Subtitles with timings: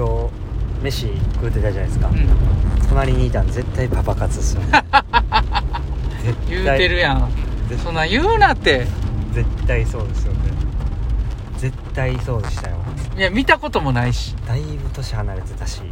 [0.00, 0.30] 今
[0.80, 2.26] 日飯食うてたじゃないですか、うん。
[2.88, 4.62] 隣にいたん絶対パパ活ですよ
[6.24, 7.30] 絶言うてるやん。
[7.68, 8.86] 絶そんな言うなって。
[9.32, 10.38] 絶対そうですよね。
[11.58, 12.76] 絶対そうでしたよ。
[13.14, 15.82] いや見たこともないし、だいぶ年離れてたし。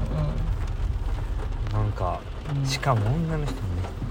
[1.74, 2.20] なんか
[2.58, 2.66] うん。
[2.66, 3.54] しかも女の人めっ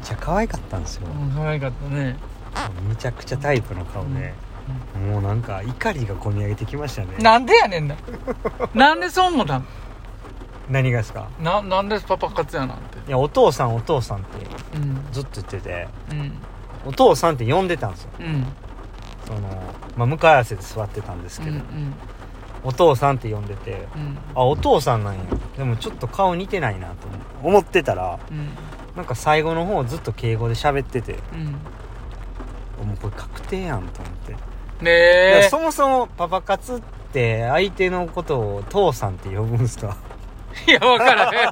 [0.04, 2.16] ちゃ可愛かったんですよ、うん可愛かったね。
[2.88, 4.34] めちゃくちゃタイプの顔で、
[5.12, 7.08] もうなんか怒りがこみ上げてきましたね。
[7.20, 7.96] なんでやねんな。
[8.76, 9.66] なんでそう思ったん？
[10.70, 11.30] 何がですか？
[11.40, 12.98] ななんでパパ活やなんて。
[13.08, 14.46] いやお父さんお父さんって
[14.76, 15.06] うん。
[15.12, 15.88] ずっと言ってて。
[16.12, 16.34] うん。
[16.86, 18.10] お父さんって呼んでたんですよ。
[18.20, 18.46] うん。
[19.26, 19.40] その、
[19.96, 21.94] まあ、向かい合わせで座ってたんですけど、うん
[22.64, 23.88] お父さんって呼んでて。
[23.96, 24.18] うん。
[24.36, 25.22] あお父さんなんや。
[25.58, 27.08] でもちょっと顔似てないなと
[27.44, 28.50] 思ってたらうん。
[28.96, 31.20] なんか最後の方ずっと敬語で喋ってて。
[31.34, 31.46] うん。
[32.88, 36.82] もうこれ確定やんと思って、ねいえやそもそもパパ活っ
[37.12, 39.98] て相手のことを父さんって呼ぶんすか？
[40.66, 41.50] いや分からへん。
[41.50, 41.52] い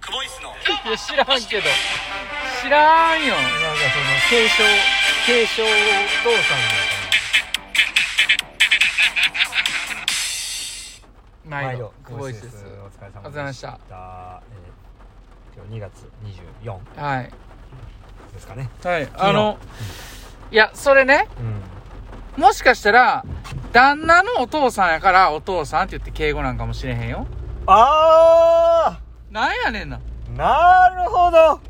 [0.00, 0.48] クボイスの。
[0.90, 1.62] や知らんけど。
[2.62, 3.34] 知らんよ。
[3.34, 4.62] なんかその継承
[5.26, 5.72] 継承お父
[6.42, 6.70] さんなの。
[11.44, 12.46] かな毎度久保井です。
[12.46, 13.78] お疲れ様でしたお疲れ様でした。
[13.88, 14.66] えー
[15.56, 16.10] 今日2月
[16.98, 17.30] 24はい。
[18.34, 18.68] ですかね。
[18.84, 19.08] はい。
[19.16, 19.56] あの
[20.50, 21.28] いやそれね。
[22.36, 22.42] うん。
[22.42, 23.24] もしかしたら
[23.72, 27.26] 旦那のお父さんやからお父さんって言って敬語なんかもしれへんよ
[27.66, 29.00] あ
[29.30, 30.00] なんやねんな。
[30.32, 31.54] ーなるほど。
[31.54, 31.60] うん。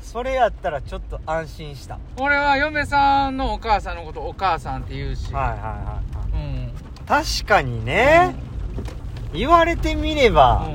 [0.00, 1.98] それやったらちょっと安心した。
[2.18, 5.32] 俺は嫁さんのお母さんのことお母さんって言うし。
[5.32, 6.00] はいはいはいは
[6.40, 6.44] い。
[6.44, 6.72] うん。
[7.06, 8.34] 確かにね、
[9.32, 10.66] 言われてみれば。
[10.66, 10.70] う、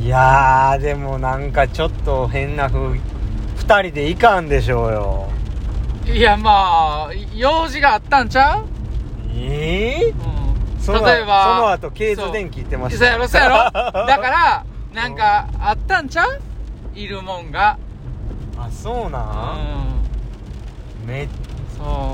[0.00, 0.02] ん。
[0.02, 2.98] いやーでもなんかちょっと変な風
[3.56, 5.30] 二人でいかんでしょうよ。
[6.06, 8.66] いやまあ用事があったんちゃう、
[9.32, 10.43] ええうん、
[10.84, 11.44] その例えば。
[11.44, 12.98] その後ケーズ電気言ってました。
[12.98, 13.54] そうやろそうやろ。
[13.72, 13.72] だ
[14.18, 16.40] からなんかあったんちゃう？
[16.94, 17.78] いるもんが。
[18.58, 19.22] あそううなん、
[21.04, 21.06] ん。
[21.06, 21.28] めっ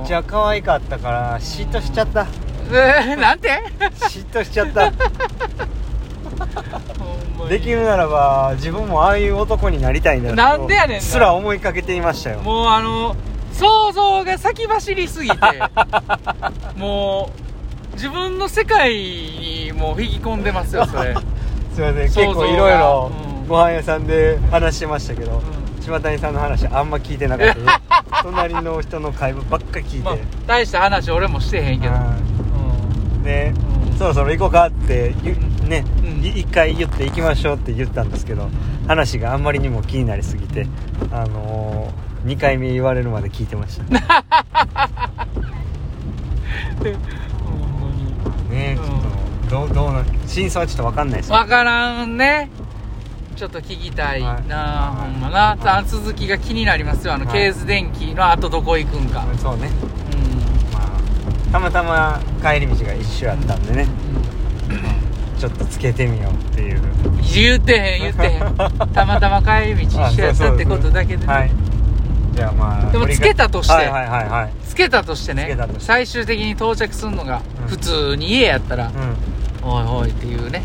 [0.06, 2.26] ちゃ可愛かったから嫉妬しちゃった。
[2.72, 3.50] えー、なんて？
[3.78, 4.90] 嫉妬しちゃった。
[7.48, 11.02] できるならば自分もああいう男になりたいんだなんでやねんな。
[11.02, 12.38] すら思いかけていましたよ。
[12.40, 13.16] もうあの
[13.52, 15.36] 想像が先走りすぎて。
[16.76, 17.49] もう
[17.94, 21.14] 自分の世界にもう引き込んでますよそれ、
[21.74, 21.94] すいません。
[21.94, 23.12] 結構いろいろ
[23.42, 23.48] うん。
[23.48, 25.42] ご飯屋さんで話してましたけど、
[25.76, 25.82] うん。
[25.82, 30.14] 島谷さんの話あんま聞いてなかった 隣の人の会話ばっか聞いて、まあ、
[30.46, 32.00] 大した話俺もしてへんけど、は
[33.18, 33.52] ういで、
[33.92, 33.98] うん。
[33.98, 35.36] そろそろ行こうかってゆ
[35.68, 36.24] ね、うん。
[36.24, 38.48] い一回言って行きましょうって言ったんですけど
[38.86, 40.66] 話があんまりにも気になりすぎて
[41.12, 44.24] あのー、2回目言われるまで聞いてました
[49.50, 52.48] どうどうな真相はちょっと分かんないです分からんね。
[53.34, 55.12] ちょっと聞きたいな、はい。
[55.12, 57.14] ほんまな、あ続きが気になりますよ。
[57.14, 57.34] あの、はい。
[57.34, 59.70] ケース電気の後どこ行くんか、そうね。
[60.12, 63.84] うまあたまたま帰り道が一緒やったんでね。
[63.84, 63.88] ん。
[65.40, 66.82] ちょっとつけてみようっていう。
[67.34, 68.40] 言ってへん言ってへん。
[68.92, 71.32] たまたま帰り道一緒やったってことだけでね。
[71.32, 71.50] はい。
[72.34, 73.72] じゃあまあでもつけたとして。
[73.72, 74.52] はいはいはいはい。
[74.64, 75.44] つけたとしてね。
[75.44, 75.84] つけたとして。
[75.86, 77.68] 最終的に到着するのがうん。
[77.68, 78.90] 普通に家やったら、う
[79.62, 80.62] おいおいっていうね。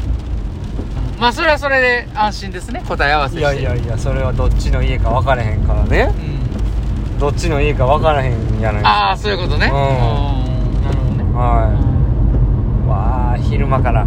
[1.20, 2.84] まあそれはそれで安心ですね。
[2.88, 3.62] 答え合わせんして。
[3.62, 6.14] いやいやいやそれはどっちの家か分からへんからね。
[6.18, 7.20] うん。
[7.20, 9.68] どっちの家か分からへんやないああそういうことね。
[9.68, 9.80] うん。
[9.80, 11.24] うんなるほどね。
[11.34, 12.90] はい。
[12.90, 14.06] わあ昼間から。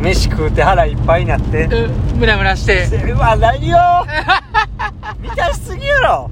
[0.00, 1.64] 飯食うて腹いっぱいになって。
[1.64, 2.86] うんムラムラして。
[3.12, 3.78] うわ何よ
[5.20, 6.30] 満たしすぎやろ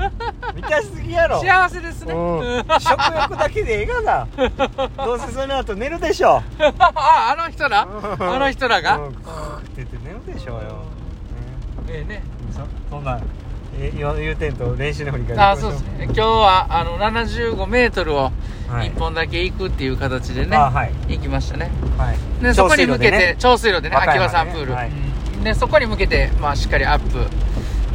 [0.54, 1.40] 満たしすぎやろ。
[1.40, 2.14] 幸せですね。
[2.14, 2.38] うん。
[2.40, 4.02] うん食欲だけでええが。
[4.02, 4.26] な
[5.04, 7.86] どうせその後寝るでしょああの人ら？
[8.18, 8.96] あの人らが？
[8.96, 9.12] うん。
[9.14, 10.66] クーって言って寝るでしょうよ、ね
[11.88, 12.22] ええね。
[12.52, 13.22] そそんなん
[13.78, 16.04] え言うてんと練習の振り返りあそうですね。
[16.04, 18.32] 今日はあの75メートルを
[18.68, 18.90] はい。
[18.92, 20.92] 1本だけ行くっていう形でね、あはい。
[21.08, 21.70] 行きましたね。
[21.98, 22.42] はい。
[22.42, 23.96] でそこに向けて長水路でね。
[23.96, 24.88] 秋葉山プール、ねはい。
[24.88, 25.10] うん
[25.40, 27.26] でそこに向けて、まあ、しっかりアップ、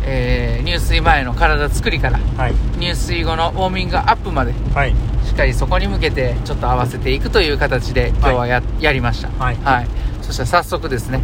[0.06, 2.54] えー入水前の体作りからはい。
[2.80, 4.96] 入水後のウォーミングアップまではい。
[5.25, 9.30] しっかりそこに向けてちょっと合わせていくという形で今日はや,、やりました。
[9.30, 9.57] はい。
[10.22, 11.22] そしたら早速ですね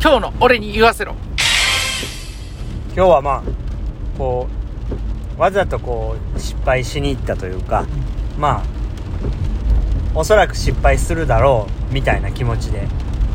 [0.00, 1.14] 今日の俺に言わせろ。
[2.96, 3.42] 今日はまあ
[4.16, 4.48] こ
[5.36, 7.84] うわざとこう失敗しに行ったというか
[8.38, 8.64] まあ
[10.14, 12.86] おそらく失敗するだろうみたいな気持ちで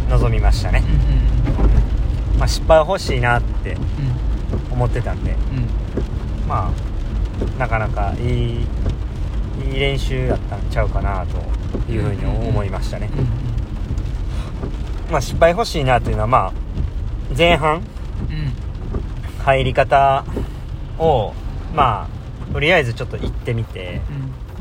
[0.09, 0.83] 臨みましたね。
[2.33, 4.28] うん、まあ、失敗は欲しいなってうん
[4.79, 5.31] 思ってたんで。
[5.31, 6.47] うん。
[6.47, 8.65] まあなかなかいい
[9.71, 13.09] いい練習だったんちゃうかなというふうに思いましたね。
[13.13, 16.53] うんまあ、失敗欲しいなというのはまあ
[17.37, 17.83] 前半うん。
[19.43, 20.23] 入り方
[20.97, 21.33] を
[21.75, 22.07] ま
[22.49, 24.01] あとりあえずちょっと行ってみて、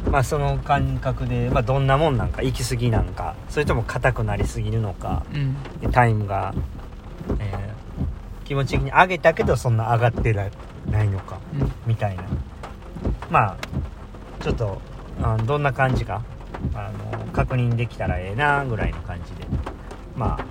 [0.06, 0.12] うん。
[0.12, 5.24] まあ、その感覚で、まあ、どんなもんなんか行き過ぎなんかそれとも硬くなりすぎるのか
[5.82, 5.90] うん。
[5.92, 6.77] タイムが、えー
[8.48, 10.48] 気持ち的に上げたけどそんな上がってな
[10.90, 11.72] ないのかうん。
[11.86, 12.22] みたいな。
[13.30, 13.56] まあ
[14.42, 14.80] ちょっと
[15.22, 16.22] あどんな感じか
[16.74, 19.44] あの確認できたらええなぐらいの感じで
[20.16, 20.44] まあ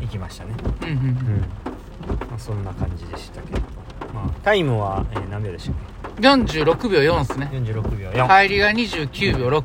[0.00, 0.54] 行きましたね。
[0.82, 3.60] うんうんうん、まあ、そんな感じでしたけど。
[4.14, 5.74] まあタイムは、えー何秒でしたっ
[6.20, 7.48] 46秒4ですね。
[7.50, 9.64] け46秒4はい、入りが29秒6、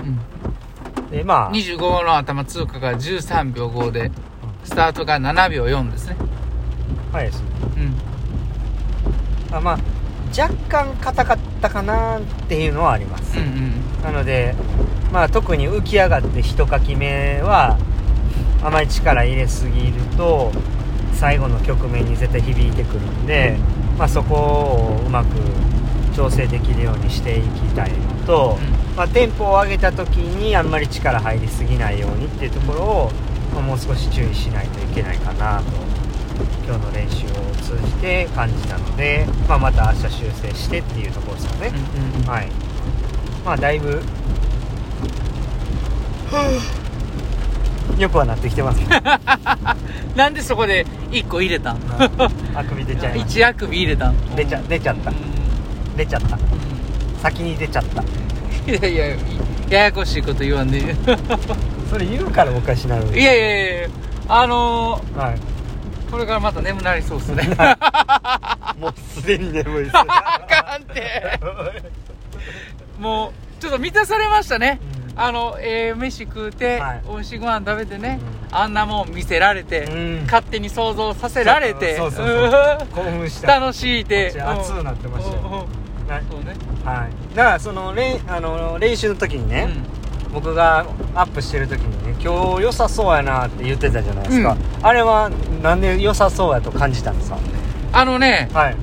[0.00, 4.10] うん、でまあ25の頭通過が13秒5で
[4.64, 6.16] スタートが7秒4ですね
[7.16, 7.40] はいです。
[7.40, 7.46] ね
[9.50, 9.56] うん。
[9.56, 9.78] あまあ
[10.38, 14.02] 若干硬かったかなっていうのはあります、うんうん。
[14.02, 14.54] なので
[15.10, 17.78] まあ特に浮き上がって一かき目は
[18.62, 20.52] あまり力入れすぎると
[21.14, 23.56] 最後の局面に絶対響いてくるんで、
[23.98, 25.28] まあ、そこをうまく
[26.14, 28.58] 調整できるようにしていきたいのと、
[28.94, 33.10] まあ、テンポを上げた時にあんまり力入りすぎないようにっていうところを、
[33.54, 35.85] まあもう少し注意しないといけないかなと
[36.66, 37.30] 今日の練習を
[37.62, 41.72] 通じて感じたので、まあ、また明日修正してっていうところですかね。
[41.96, 42.48] うんうんはい。
[43.44, 44.02] まあだいぶ、
[47.98, 49.00] よくはなってきてますけど、
[50.16, 51.78] なんでそこで1個入れたん？
[52.54, 54.12] あくび出ちゃいまし1あくび入れた。
[54.34, 55.14] 出ちゃ、出ちゃったう。
[55.96, 56.38] 出ちゃった。
[57.22, 58.02] 先に出ちゃった。
[58.02, 58.04] ん
[58.68, 59.06] いやいや
[59.70, 60.82] ややこしいこと言わんでい
[61.90, 63.06] それ言うからおかしなる。
[63.08, 63.88] やいやいやいや
[64.28, 65.55] あのはい。
[66.06, 67.44] ー、これからまた眠なりそうっすね。
[68.78, 69.96] もうすでに眠いです。
[69.96, 70.04] あ
[70.48, 71.38] かんて。
[73.00, 74.80] もうちょっと満たされましたね、
[75.14, 75.20] うん。
[75.20, 77.02] あのええ飯食うて、はい。
[77.08, 78.20] 美味しいご飯食べてね、
[78.52, 80.22] うあんなもん見せられて、うん。
[80.24, 83.60] 勝手に想像させられてそうそうそう興奮した。
[83.60, 84.32] 楽しいて。
[84.40, 85.42] 熱くなってましたよ。
[85.42, 85.58] うんうん。
[85.60, 85.66] うん
[86.08, 86.22] はい。
[86.30, 86.54] そうね、
[86.84, 87.36] はい。
[87.36, 89.68] だからその練あの練習の時にね、
[90.36, 90.84] 僕が
[91.14, 94.86] アップしてる時にね今日良さそうやなって言ってたじゃないですか、うん。
[94.86, 95.30] あれは
[95.62, 97.38] なんで良さそうやと感じたんですか？
[97.94, 98.76] あのねはい、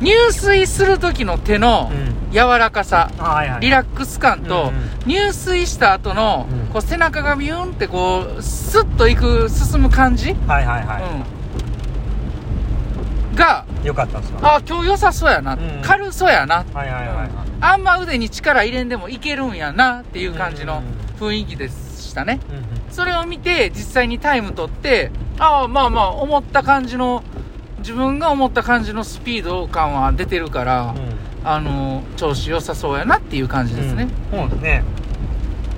[0.00, 2.20] 入水する時の手のうん。
[2.32, 4.74] 柔らかさ、あはいはいリラックス感と、うんうん。
[5.04, 6.72] 入水した後の、うん。
[6.72, 11.20] こう背中がビューンってこうスッといく進む感じ、はいはいは
[13.30, 14.54] うん、がい、よかったんですか？
[14.54, 15.82] あ今日良さそうやな、うん。
[15.82, 17.28] 軽そうやな、はいはいはいはい
[17.60, 22.40] あんま腕に力入れんでもいけるんやなっていう感じのうん雰囲気でしたね。
[22.48, 22.64] うんうん。
[22.90, 27.22] それを見て実際にタイム取ってああまあまあ思った感じの
[27.78, 30.94] 自分が思った感じのスピード感は出てるから、
[31.44, 34.84] あの調子良さそうやなっていう感じですね、うん、そうですね。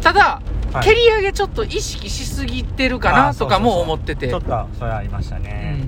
[0.01, 0.43] ただ、
[0.73, 0.85] はい。
[0.85, 3.95] 蹴り上げちょっと意識しすぎてるかなとかもそうそうそう。
[3.95, 4.29] 思ってて。
[4.29, 5.87] ちょっとそれありましたね。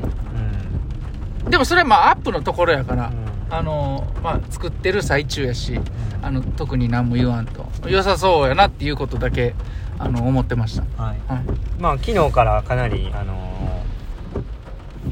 [1.44, 3.23] うん、でもそれはまあアップのところやから、うん
[3.56, 5.78] あのまあ作ってる最中やし
[6.22, 7.66] あの特に何も言わんと。
[7.88, 9.54] 良さそうやなっていうことだけ
[9.98, 10.82] あの思ってました。
[11.02, 11.20] はい。
[11.28, 11.44] はい、
[11.78, 13.54] まあ昨日からかなりあのー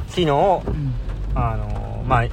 [0.09, 0.95] 昨日うん。
[1.35, 2.29] あのまあ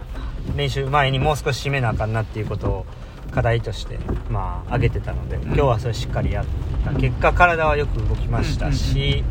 [0.55, 2.85] 練習前にもう少し締めなあかんなっていうことを
[3.31, 6.45] 課題としてまあ上げてたので、今日はそれしっかりやっ
[6.83, 9.23] た結果体はよく動きましたし、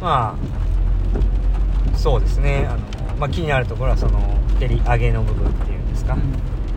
[0.00, 0.36] ま
[1.92, 2.66] あそうですね。
[2.68, 2.78] あの、
[3.18, 6.16] まあ、気になるところはその蹴り上げの部分っていうんですか、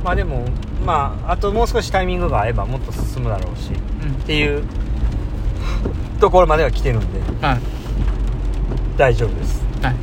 [0.04, 0.46] まあでも
[0.86, 4.14] まああともう少しタイミングが合えばもっと進むだろうしっうん。
[4.26, 4.64] ていう
[6.20, 7.60] ところまでは来てるんではい。
[8.98, 9.64] 大丈夫です。
[9.82, 9.96] はい。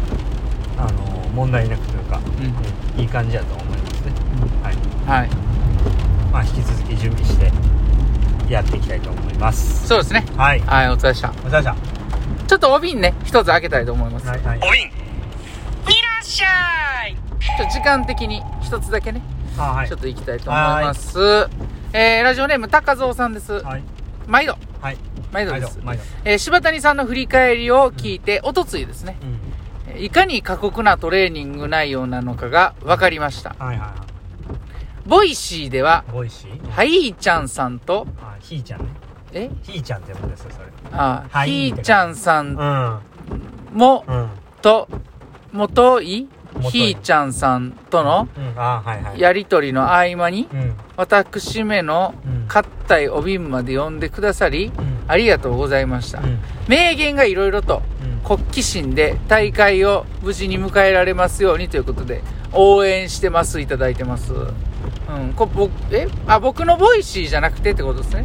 [0.78, 2.20] あの問題なくというか、
[2.96, 3.00] うん。
[3.00, 4.12] いい感じだと思いますね。
[4.62, 5.20] はい。
[5.20, 5.30] はい。
[6.32, 7.52] まあ、引き続き準備して
[8.52, 9.86] やっていきたいと思います。
[9.86, 10.24] そうですね。
[10.36, 10.60] はい。
[10.60, 11.30] はいお疲れでした。
[11.30, 11.80] お疲れ様で
[12.48, 14.58] ちょっとお瓶ね一つ開けたいと思います、したはい。
[14.58, 14.90] はいいら
[16.20, 19.22] っしゃいちょっと時間的に一つだけね、
[19.58, 19.88] あはい。
[19.88, 21.18] ちょっと行きたいと思います。
[21.92, 23.82] えー、ラジオネーム高蔵さんです、はい。
[24.26, 24.56] 毎度。
[24.80, 24.96] はい。
[25.32, 25.78] 毎度です。
[25.82, 29.16] 毎度えー柴谷さんの振り返りを聞いて、おとついですね。
[29.22, 29.38] うん。
[29.92, 33.50] えーいかに過酷なトレーニング内容なのかが分かりました。
[33.58, 33.94] はいはいは
[35.06, 36.70] ボイシーではいボイシー？
[36.70, 38.86] はいーちゃんさんとあひーちゃんね。
[39.32, 39.50] え？
[39.62, 40.66] ひーちゃんってことですよそれ。
[40.92, 42.54] あはいひーちゃんさん
[43.72, 43.78] うん。
[43.78, 44.28] もうん。
[44.62, 44.88] と
[45.52, 46.28] 元井元井
[46.70, 48.28] ひーちゃんさんとの
[49.16, 50.74] やりとりの合間にうん。
[50.96, 55.04] 私めのうん硬いお瓶まで呼んでくださりうん。
[55.08, 56.20] ありがとうございました。
[56.20, 56.38] うん。
[56.68, 58.20] 名言がいろいろとうん。
[58.24, 64.32] 克己心で大会を無事に迎えられますようにということで応援してますいただいてます。
[64.32, 64.36] う
[65.18, 65.32] ん。
[65.34, 66.08] こ僕え？
[66.26, 68.24] あ僕のボイシーじゃなくてってことですね。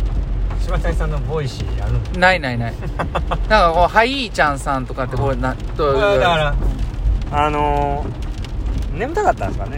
[0.62, 2.20] 柴谷さんのボイシーあるの？
[2.20, 2.74] ないないない。
[2.98, 6.56] なんかこうハイーちゃんさんとかってこうなどうだから
[7.32, 9.78] あのー、眠たかったんですかね。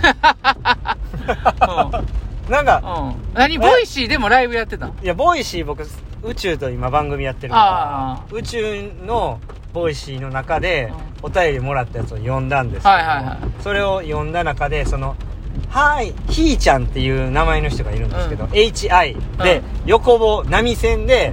[2.48, 4.92] なんかうん、うん、何ボイシーでもライブやってたん？
[5.02, 5.86] いやボイシー僕
[6.22, 9.38] 宇宙と今番組やってるあから宇宙の
[9.72, 10.92] ボイシーの中で
[11.22, 13.62] お便りもらったやつを読んだんですけどはいはいはい。
[13.62, 15.14] それを読んだ中でその
[15.70, 18.50] 「はいひーちゃん」っていう名前の人がいるんですけど、うん。
[18.50, 19.62] HI で、うん。
[19.86, 21.32] 横棒波線で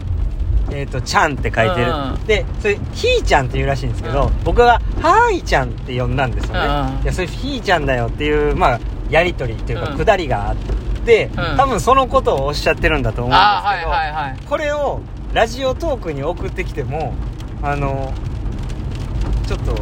[0.71, 1.91] えっ、と、ちゃんって書いてる。
[1.91, 2.25] うん。
[2.25, 4.43] で、それ、ひーちゃんっていうらしいんですけど、うん。
[4.43, 6.59] 僕が、はーいちゃんって呼んだんですよね。
[6.59, 7.03] うん。
[7.03, 9.97] いや、それひーちゃんだよっていう、まあ、やりとりっていうか、うん。
[9.97, 10.55] くだりがあっ
[11.05, 11.57] て、うん。
[11.57, 13.41] 多分そのことをおっしゃってるんだと思うんです
[13.79, 15.01] けど、はいはいはいこれを
[15.33, 17.13] ラジオトークに送ってきても
[17.61, 18.13] あの
[19.45, 19.75] ちょっと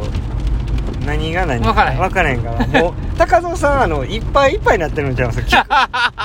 [1.06, 5.40] 何が何わか分からへんからもう高蔵さんあのいっぱいいっぱいになってるんちゃいます？
[5.40, 5.56] 聞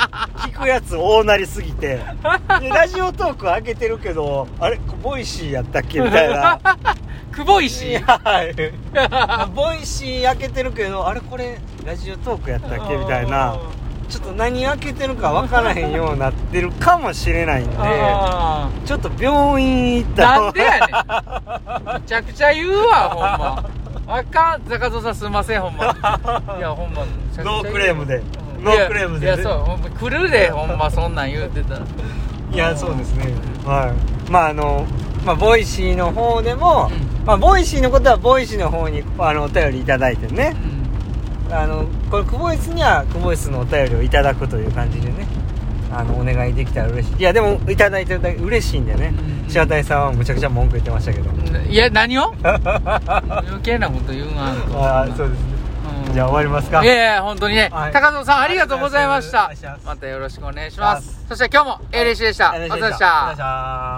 [0.62, 2.00] くやつ多なりすぎて。
[2.60, 6.60] でラジオトーク開けてるけどあれボイシーやったっけみたいな。
[7.34, 8.54] 久保石いやはい。
[9.56, 13.58] ボイシー開けてるけどあれこれラジオトークやったっけみたいな。
[14.10, 21.94] ちょっと何開けてるか分からへんようになってるかもしれないんであちょっと病院行っーたなんでやねん。
[22.04, 23.70] めちゃくちゃ言うわほんま。
[24.08, 24.70] あかん。
[24.70, 25.86] 坂戸さんすいませんほんま。
[26.58, 27.06] いやほんま
[27.38, 28.18] ノークレームで。
[28.18, 31.76] うんノークレームでいやいやそう来るで ほんまそんなん言うてた。
[31.76, 31.82] ら
[32.54, 33.34] いやそうですね。
[33.66, 33.94] は
[34.28, 34.32] い。
[34.32, 34.86] まああの
[35.26, 36.92] まあボイシーの方でも、
[37.24, 40.56] うまあボイシーのことはボイシーの方にあのお便りいただいてね。
[41.50, 41.56] うん。
[41.56, 45.28] あのこれクボイスにはクボイスのお便りをいただくという感じでね。
[45.94, 47.16] あのお願いできたら嬉しい。
[47.20, 49.14] いやでもいただいてるだけ嬉しいんでね。
[49.46, 49.50] うん。
[49.50, 51.30] 柴谷さんはむちゃくちゃ文句言ってましたけど。
[51.70, 52.34] いや何を？
[52.44, 55.51] 余計なこと言うなああそうです
[56.12, 56.84] じゃあ終わりますか。
[56.84, 57.92] いやいや本当にね、はい。
[57.92, 59.52] 高野さんありがとうございました。
[59.86, 61.26] またよろしくお願いします。
[61.28, 62.80] そして今日も A レシでした、お疲れ様でした。
[62.80, 63.92] お疲れ様でした